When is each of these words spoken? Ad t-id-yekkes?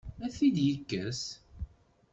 Ad 0.25 0.31
t-id-yekkes? 0.35 1.21